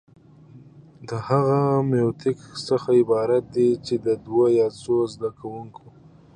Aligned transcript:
د 1.09 1.11
هغه 1.27 1.59
ميتود 1.89 2.37
څخه 2.67 2.89
عبارت 3.01 3.43
دي 3.55 3.69
چي 3.85 3.95
د 4.05 4.07
دوو 4.25 4.45
يا 4.59 4.67
څو 4.81 4.95
زده 5.13 5.29
کوونکو، 5.39 5.85